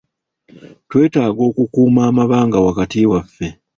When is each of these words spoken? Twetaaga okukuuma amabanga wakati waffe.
Twetaaga 0.89 1.41
okukuuma 1.49 2.01
amabanga 2.09 2.57
wakati 2.67 2.97
waffe. 3.11 3.47